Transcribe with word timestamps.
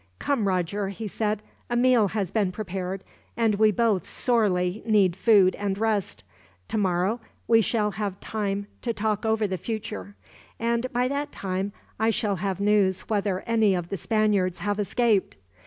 "Come, 0.17 0.47
Roger," 0.47 0.89
he 0.89 1.07
said; 1.07 1.43
"a 1.69 1.75
meal 1.75 2.07
has 2.07 2.31
been 2.31 2.51
prepared, 2.51 3.03
and 3.37 3.53
we 3.53 3.69
both 3.71 4.07
sorely 4.07 4.81
need 4.83 5.15
food 5.15 5.53
and 5.53 5.77
rest. 5.77 6.23
Tomorrow 6.67 7.19
we 7.47 7.61
shall 7.61 7.91
have 7.91 8.19
time 8.19 8.65
to 8.81 8.93
talk 8.93 9.27
over 9.27 9.45
the 9.45 9.59
future, 9.59 10.15
and 10.59 10.91
by 10.91 11.07
that 11.07 11.31
time 11.31 11.71
I 11.99 12.09
shall 12.09 12.37
have 12.37 12.59
news 12.59 13.01
whether 13.11 13.41
any 13.41 13.75
of 13.75 13.89
the 13.89 13.95
Spaniards 13.97 14.57
have 14.57 14.79
escaped. 14.79 15.35